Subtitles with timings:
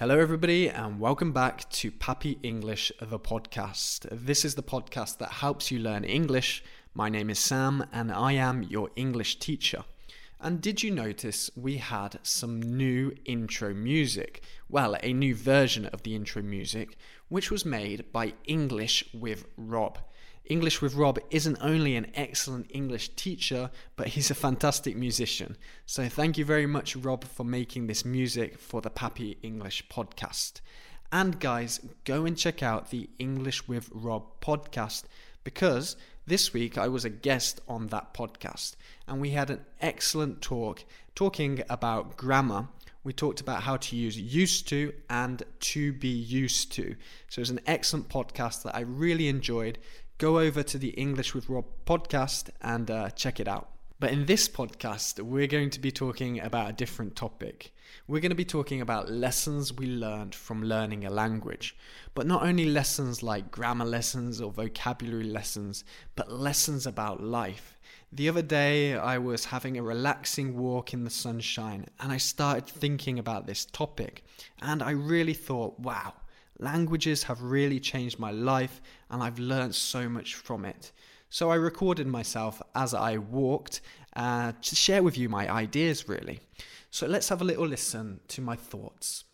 [0.00, 4.08] Hello, everybody, and welcome back to Papa English, the podcast.
[4.10, 6.64] This is the podcast that helps you learn English.
[6.94, 9.84] My name is Sam, and I am your English teacher.
[10.40, 14.42] And did you notice we had some new intro music?
[14.70, 16.96] Well, a new version of the intro music,
[17.28, 19.98] which was made by English with Rob.
[20.44, 25.56] English with Rob isn't only an excellent English teacher, but he's a fantastic musician.
[25.86, 30.60] So thank you very much, Rob, for making this music for the Papa English podcast.
[31.12, 35.04] And guys, go and check out the English with Rob podcast
[35.44, 35.96] because
[36.26, 38.76] this week I was a guest on that podcast
[39.08, 40.84] and we had an excellent talk
[41.14, 42.68] talking about grammar.
[43.02, 46.94] We talked about how to use used to and to be used to.
[47.28, 49.78] So it's an excellent podcast that I really enjoyed
[50.20, 53.70] go over to the English with Rob podcast and uh, check it out.
[53.98, 57.74] But in this podcast, we're going to be talking about a different topic.
[58.06, 61.74] We're going to be talking about lessons we learned from learning a language.
[62.14, 65.84] But not only lessons like grammar lessons or vocabulary lessons,
[66.16, 67.80] but lessons about life.
[68.12, 72.66] The other day, I was having a relaxing walk in the sunshine and I started
[72.66, 74.22] thinking about this topic.
[74.60, 76.12] And I really thought, wow,
[76.60, 80.92] Languages have really changed my life and I've learned so much from it.
[81.30, 83.80] So I recorded myself as I walked
[84.14, 86.40] uh, to share with you my ideas, really.
[86.90, 89.24] So let's have a little listen to my thoughts.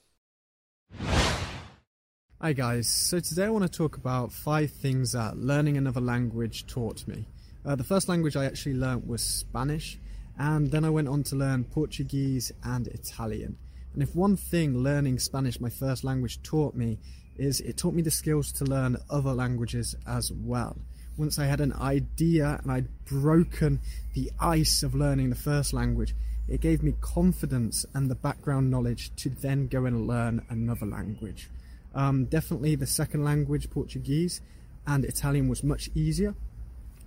[2.41, 6.67] Hi guys, so today I want to talk about five things that learning another language
[6.67, 7.27] taught me.
[7.65, 9.99] Uh, the first language I actually learnt was Spanish,
[10.39, 13.57] and then I went on to learn Portuguese and Italian.
[13.97, 16.99] And if one thing learning Spanish, my first language, taught me,
[17.39, 20.77] is it taught me the skills to learn other languages as well.
[21.17, 23.81] Once I had an idea and I'd broken
[24.13, 26.15] the ice of learning the first language,
[26.47, 31.49] it gave me confidence and the background knowledge to then go and learn another language.
[31.95, 34.43] Um, definitely the second language, Portuguese
[34.87, 36.35] and Italian, was much easier.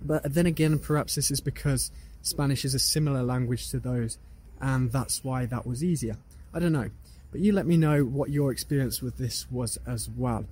[0.02, 4.18] But then again, perhaps this is because Spanish is a similar language to those,
[4.60, 6.16] and that's why that was easier.
[6.52, 6.90] I don't know.
[7.30, 10.46] But you let me know what your experience with this was as well.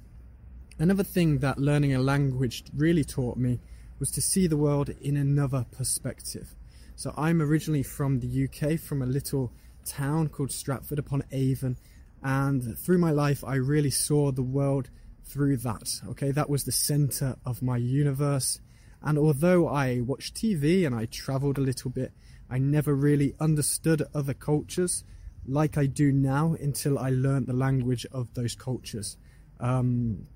[0.79, 3.59] Another thing that learning a language really taught me
[3.99, 6.55] was to see the world in another perspective.
[6.95, 9.53] So I'm originally from the UK, from a little
[9.85, 11.77] town called Stratford upon Avon,
[12.23, 14.89] and through my life I really saw the world
[15.25, 16.01] through that.
[16.11, 18.61] Okay, that was the center of my universe.
[19.03, 22.13] And although I watched TV and I traveled a little bit,
[22.51, 25.05] I never really understood other cultures
[25.49, 29.17] like I do now until I learned the language of those cultures.
[29.61, 30.27] Um,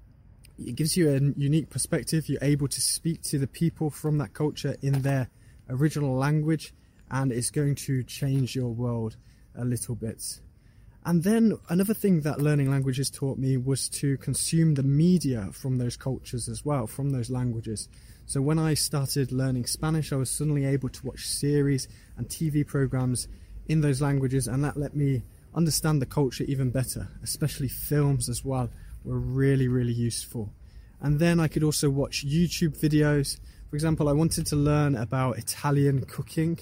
[0.58, 2.28] it gives you a unique perspective.
[2.28, 5.28] You're able to speak to the people from that culture in their
[5.68, 6.72] original language,
[7.10, 9.16] and it's going to change your world
[9.56, 10.40] a little bit.
[11.04, 15.78] And then another thing that learning languages taught me was to consume the media from
[15.78, 17.88] those cultures as well, from those languages.
[18.26, 22.64] So when I started learning Spanish, I was suddenly able to watch series and TV
[22.64, 23.26] programs
[23.68, 25.22] in those languages, and that let me
[25.54, 28.70] understand the culture even better, especially films as well,
[29.04, 30.50] were really, really useful.
[31.00, 33.38] And then I could also watch YouTube videos.
[33.70, 36.58] For example, I wanted to learn about Italian cooking,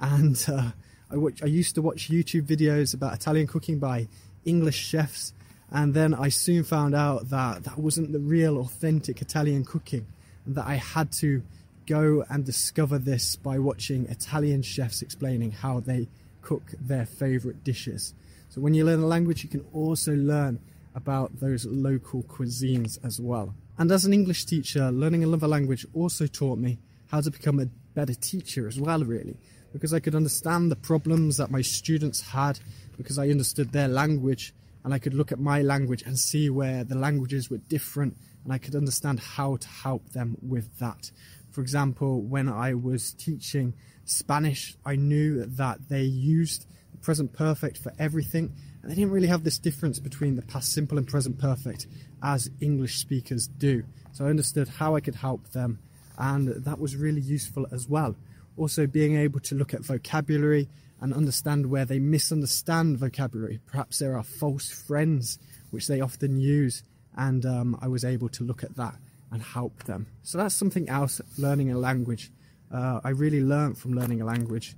[0.00, 0.70] and uh,
[1.10, 4.08] I, watch, I used to watch YouTube videos about Italian cooking by
[4.44, 5.32] English chefs.
[5.70, 10.06] And then I soon found out that that wasn't the real, authentic Italian cooking,
[10.46, 11.42] and that I had to
[11.86, 16.08] go and discover this by watching Italian chefs explaining how they
[16.48, 18.14] cook their favorite dishes.
[18.48, 20.58] So when you learn a language, you can also learn
[20.94, 23.54] about those local cuisines as well.
[23.76, 26.78] And as an English teacher, learning another language also taught me
[27.08, 29.36] how to become a better teacher as well, really,
[29.74, 32.58] because I could understand the problems that my students had
[32.96, 34.54] because I understood their language
[34.84, 38.52] and I could look at my language and see where the languages were different and
[38.52, 41.10] I could understand how to help them with that.
[41.50, 43.74] For example, when I was teaching
[44.04, 48.52] Spanish, I knew that they used the present perfect for everything
[48.82, 51.86] and they didn't really have this difference between the past simple and present perfect
[52.22, 53.84] as English speakers do.
[54.12, 55.78] So I understood how I could help them
[56.18, 58.16] and that was really useful as well.
[58.56, 60.68] Also, being able to look at vocabulary
[61.00, 63.60] and understand where they misunderstand vocabulary.
[63.66, 65.38] Perhaps there are false friends
[65.70, 66.82] which they often use,
[67.16, 68.94] and um, I was able to look at that
[69.30, 70.06] and help them.
[70.22, 72.30] So that's something else learning a language.
[72.72, 74.74] Uh, I really learned from learning a language.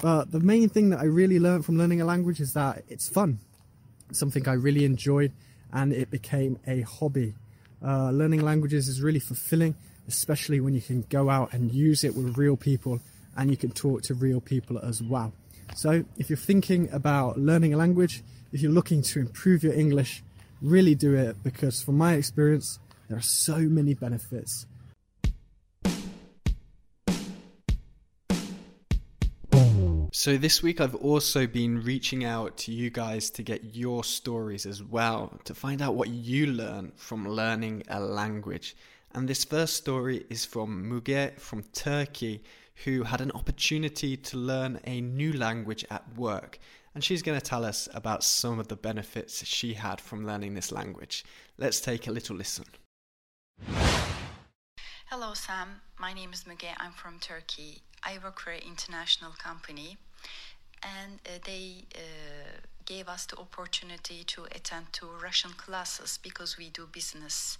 [0.00, 3.08] But the main thing that I really learned from learning a language is that it's
[3.08, 3.38] fun.
[4.10, 5.32] Something I really enjoyed,
[5.72, 7.34] and it became a hobby.
[7.84, 9.74] Uh, learning languages is really fulfilling,
[10.08, 13.00] especially when you can go out and use it with real people
[13.36, 15.32] and you can talk to real people as well.
[15.74, 20.22] So, if you're thinking about learning a language, if you're looking to improve your English,
[20.62, 22.78] really do it because, from my experience,
[23.08, 24.66] there are so many benefits.
[30.14, 34.66] So, this week I've also been reaching out to you guys to get your stories
[34.66, 38.76] as well, to find out what you learn from learning a language.
[39.14, 42.42] And this first story is from Muge from Turkey,
[42.84, 46.58] who had an opportunity to learn a new language at work.
[46.94, 50.54] And she's going to tell us about some of the benefits she had from learning
[50.54, 51.24] this language.
[51.56, 52.66] Let's take a little listen.
[55.06, 55.80] Hello, Sam.
[55.98, 56.74] My name is Muge.
[56.78, 57.82] I'm from Turkey.
[58.02, 59.96] I work for an international company,
[60.82, 66.70] and uh, they uh, gave us the opportunity to attend to Russian classes because we
[66.70, 67.58] do business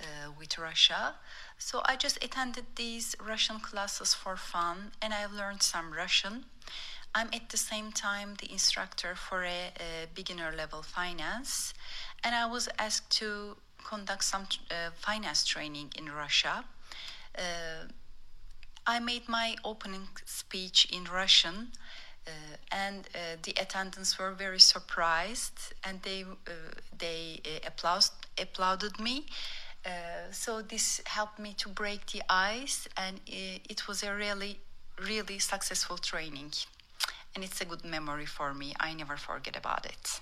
[0.00, 1.14] uh, with Russia.
[1.58, 6.46] So I just attended these Russian classes for fun and I learned some Russian.
[7.14, 11.74] I'm at the same time the instructor for a, a beginner level finance
[12.24, 16.64] and I was asked to conduct some uh, finance training in Russia.
[17.36, 17.86] Uh,
[18.86, 21.72] I made my opening speech in Russian
[22.26, 22.30] uh,
[22.70, 26.52] and uh, the attendants were very surprised and they uh,
[26.96, 28.04] they applaud,
[28.38, 29.26] applauded me
[30.30, 34.60] so this helped me to break the ice and it was a really
[35.04, 36.52] really successful training
[37.34, 38.74] and it's a good memory for me.
[38.78, 40.20] I never forget about it.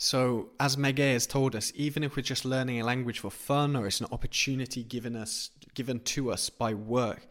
[0.00, 3.74] So, as Muge has told us, even if we're just learning a language for fun
[3.74, 7.26] or it's an opportunity given us given to us by work,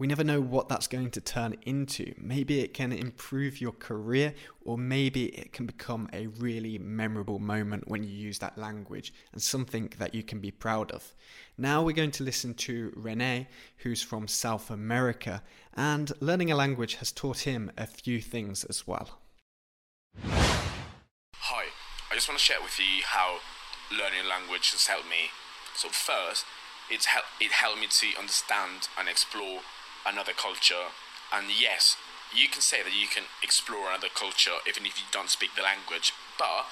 [0.00, 2.14] we never know what that's going to turn into.
[2.16, 4.32] Maybe it can improve your career,
[4.64, 9.42] or maybe it can become a really memorable moment when you use that language and
[9.42, 11.14] something that you can be proud of.
[11.58, 15.42] Now we're going to listen to Rene, who's from South America,
[15.74, 19.18] and learning a language has taught him a few things as well.
[20.22, 21.64] Hi,
[22.10, 23.40] I just want to share with you how
[23.92, 25.28] learning a language has helped me.
[25.76, 26.46] So, first,
[26.90, 29.60] it's help, it helped me to understand and explore
[30.06, 30.92] another culture.
[31.32, 31.96] And yes,
[32.34, 35.62] you can say that you can explore another culture even if you don't speak the
[35.62, 36.12] language.
[36.38, 36.66] But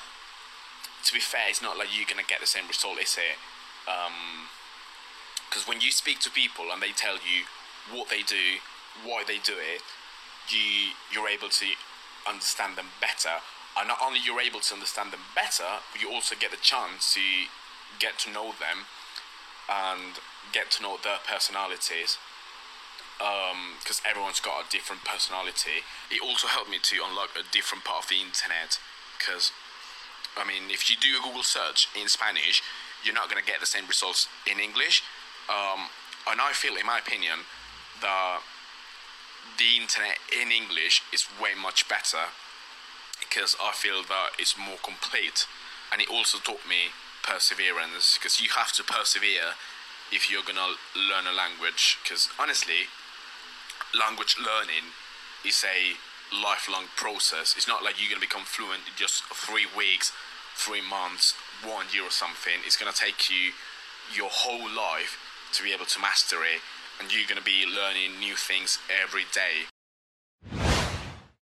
[1.04, 3.38] to be fair, it's not like you're gonna get the same result, is it?
[3.86, 7.46] Because um, when you speak to people and they tell you
[7.90, 8.62] what they do,
[9.04, 9.82] why they do it,
[10.50, 11.66] you you're able to
[12.26, 13.42] understand them better.
[13.76, 17.14] And not only you're able to understand them better, but you also get the chance
[17.14, 17.20] to
[17.98, 18.90] get to know them
[19.68, 20.18] and
[20.52, 22.18] get to know their personalities
[23.18, 25.82] because um, everyone's got a different personality.
[26.10, 28.78] It also helped me to unlock a different part of the internet
[29.18, 29.50] because,
[30.36, 32.62] I mean, if you do a Google search in Spanish,
[33.02, 35.02] you're not going to get the same results in English.
[35.50, 35.90] Um,
[36.30, 37.42] and I feel, in my opinion,
[38.00, 38.40] that
[39.58, 42.30] the internet in English is way much better
[43.18, 45.46] because I feel that it's more complete.
[45.90, 46.94] And it also taught me
[47.26, 49.58] perseverance because you have to persevere
[50.12, 51.98] if you're gonna learn a language.
[52.02, 52.86] Because honestly,
[53.98, 54.94] language learning
[55.44, 55.98] is a
[56.34, 57.54] lifelong process.
[57.56, 60.12] It's not like you're going to become fluent in just three weeks,
[60.56, 62.62] three months, one year or something.
[62.64, 63.52] It's going to take you
[64.14, 65.18] your whole life
[65.52, 66.60] to be able to master it,
[67.00, 69.66] and you're going to be learning new things every day.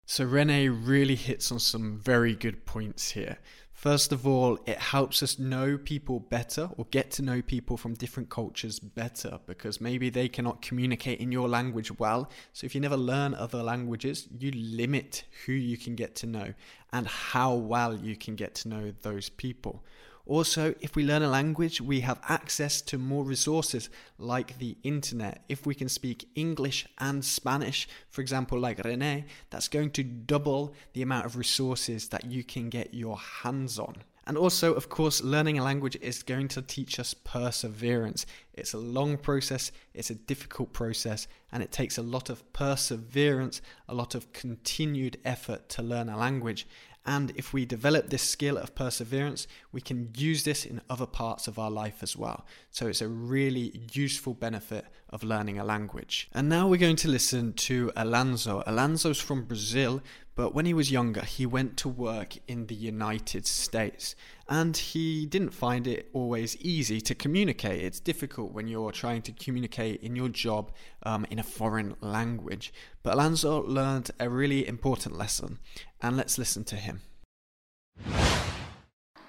[0.07, 3.39] So Rene really hits on some very good points here.
[3.81, 7.95] First of all, it helps us know people better or get to know people from
[7.95, 12.29] different cultures better because maybe they cannot communicate in your language well.
[12.53, 16.53] So if you never learn other languages, you limit who you can get to know
[16.93, 19.83] and how well you can get to know those people.
[20.31, 25.43] Also, if we learn a language, we have access to more resources like the internet.
[25.49, 30.73] If we can speak English and Spanish, for example, like Rene, that's going to double
[30.93, 33.97] the amount of resources that you can get your hands on.
[34.25, 38.25] And also, of course, learning a language is going to teach us perseverance.
[38.55, 43.61] It's a long process, it's a difficult process, and it takes a lot of perseverance,
[43.89, 46.69] a lot of continued effort to learn a language.
[47.11, 51.49] And if we develop this skill of perseverance, we can use this in other parts
[51.49, 52.47] of our life as well.
[52.71, 56.29] So it's a really useful benefit of learning a language.
[56.33, 58.63] And now we're going to listen to Alonso.
[58.65, 60.01] Alonso's from Brazil,
[60.37, 64.15] but when he was younger, he went to work in the United States
[64.49, 67.85] and he didn't find it always easy to communicate.
[67.85, 70.73] It's difficult when you're trying to communicate in your job
[71.05, 72.73] um, in a foreign language.
[73.03, 75.59] But Alonso learned a really important lesson,
[76.03, 77.01] and let's listen to him.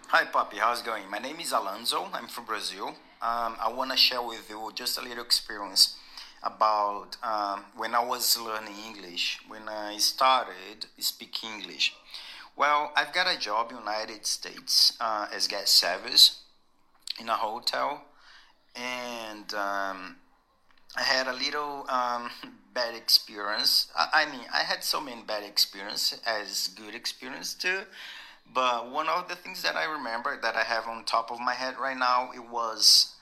[0.08, 0.58] Hi, Poppy.
[0.58, 1.10] How's it going?
[1.10, 2.08] My name is Alonso.
[2.14, 2.90] I'm from Brazil.
[3.22, 5.96] Um, I want to share with you just a little experience
[6.44, 11.94] about um, when I was learning English, when I started speaking English.
[12.56, 16.42] Well, I've got a job in United States uh, as guest service
[17.20, 18.04] in a hotel,
[18.76, 20.18] and um,
[20.98, 22.30] I had a little um,
[22.74, 23.88] bad experience.
[23.98, 27.82] I, I, mean, I had so many bad experience as good experience too.
[28.54, 31.54] But one of the things that I remember that I have on top of my
[31.54, 33.16] head right now, it was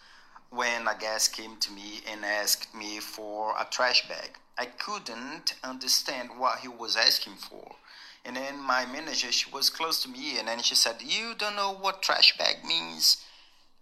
[0.50, 4.32] when a guest came to me and asked me for a trash bag.
[4.58, 7.76] I couldn't understand what he was asking for.
[8.26, 11.56] And then my manager, she was close to me, and then she said, You don't
[11.56, 13.24] know what trash bag means?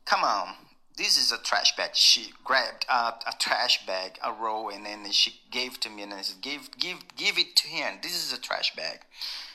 [0.06, 0.54] Come on,
[0.98, 1.92] this is a trash bag.
[1.94, 6.14] She grabbed a, a trash bag, a roll, and then she gave to me, and
[6.14, 8.00] I said, Give, give, give it to him.
[8.02, 9.02] This is a trash bag.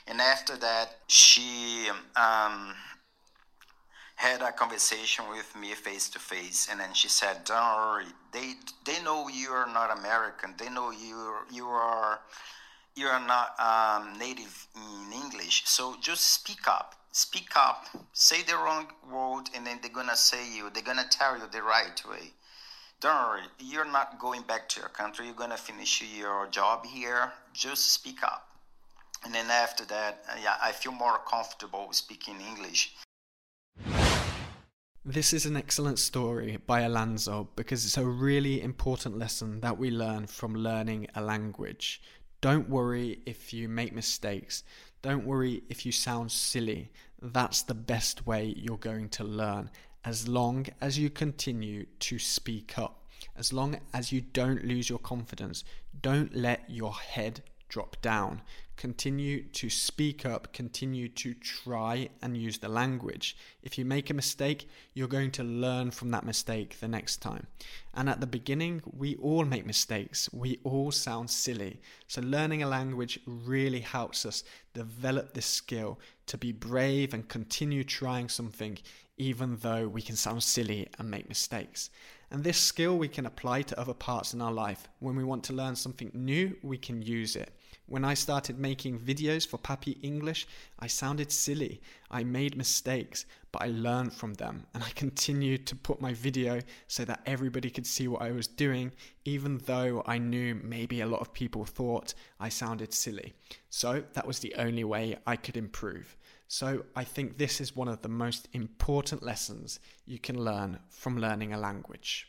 [0.07, 2.75] And after that, she um,
[4.17, 8.55] had a conversation with me face to face, and then she said, "Don't worry, they
[8.85, 10.55] they know you are not American.
[10.59, 12.21] They know you you are
[12.95, 15.63] you are not um, native in English.
[15.67, 16.95] So just speak up.
[17.15, 17.85] Speak up.
[18.15, 20.71] Say the wrong word, and then they're gonna say you.
[20.71, 22.33] They're gonna tell you the right way.
[23.01, 23.43] Don't worry.
[23.59, 25.27] You're not going back to your country.
[25.27, 27.31] You're gonna finish your job here.
[27.53, 28.49] Just speak up.
[29.25, 32.95] And then after that, uh, yeah, I feel more comfortable speaking English.
[35.05, 39.91] This is an excellent story by Alonso because it's a really important lesson that we
[39.91, 42.01] learn from learning a language.
[42.41, 44.65] Don't worry if you make mistakes.
[45.03, 46.93] Don't worry if you sound silly.
[47.21, 49.69] That's the best way you're going to learn
[50.05, 53.05] as long as you continue to speak up.
[53.37, 55.65] As long as you don't lose your confidence,
[56.01, 57.43] don't let your head
[57.73, 58.43] drop down.
[58.77, 63.35] Continue to speak up, continue to try and use the language.
[63.63, 67.47] If you make a mistake, you're going to learn from that mistake the next time.
[67.95, 71.81] And at the beginning, we all make mistakes, we all sound silly.
[72.09, 77.85] So, learning a language really helps us develop this skill to be brave and continue
[77.85, 78.77] trying something,
[79.17, 81.89] even though we can sound silly and make mistakes.
[82.33, 84.89] And this skill we can apply to other parts in our life.
[85.01, 87.53] When we want to learn something new, we can use it.
[87.93, 90.47] When I started making videos for Papa English,
[90.79, 91.83] I sounded silly.
[92.11, 96.61] I made mistakes, but I learned from them and I continued to put my video
[96.89, 98.93] so that everybody could see what I was doing,
[99.27, 103.35] even though I knew maybe a lot of people thought I sounded silly.
[103.69, 106.17] So that was the only way I could improve.
[106.49, 111.19] So I think this is one of the most important lessons you can learn from
[111.19, 112.27] learning a language.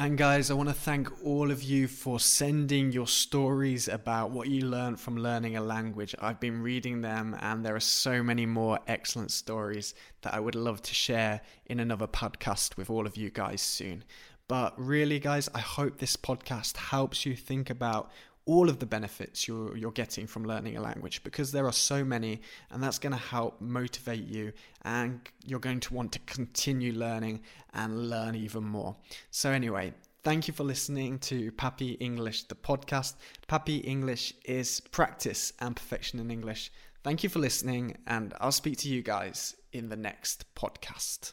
[0.00, 4.48] And guys, I want to thank all of you for sending your stories about what
[4.48, 6.14] you learned from learning a language.
[6.18, 9.92] I've been reading them, and there are so many more excellent stories
[10.22, 14.04] that I would love to share in another podcast with all of you guys soon.
[14.48, 18.10] But really, guys, I hope this podcast helps you think about
[18.50, 22.04] all of the benefits you're, you're getting from learning a language because there are so
[22.04, 22.40] many,
[22.72, 24.52] and that's going to help motivate you,
[24.82, 27.40] and you're going to want to continue learning
[27.74, 28.96] and learn even more.
[29.30, 33.14] So, anyway, Thank you for listening to Papa English, the podcast.
[33.48, 36.70] Papa English is practice and perfection in English.
[37.02, 41.32] Thank you for listening, and I'll speak to you guys in the next podcast.